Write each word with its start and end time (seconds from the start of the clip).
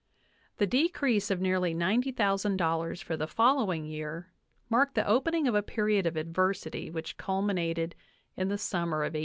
The 0.57 0.65
decrease 0.65 1.29
of 1.29 1.39
nearly 1.39 1.75
$90,000 1.75 3.03
for 3.03 3.15
the 3.15 3.27
following 3.27 3.85
year 3.85 4.31
marked 4.67 4.95
the 4.95 5.05
opening 5.07 5.47
of 5.47 5.53
a 5.53 5.61
period 5.61 6.07
of 6.07 6.15
adversity 6.17 6.89
which 6.89 7.17
culminated 7.17 7.93
in 8.35 8.47
the 8.47 8.57
summer 8.57 9.03
of 9.03 9.13
1892. 9.13 9.19